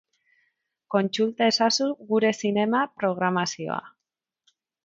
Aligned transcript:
Kontsulta 0.95 1.49
ezazu 1.53 1.89
gure 2.13 2.33
zinema-programazioa. 2.47 3.81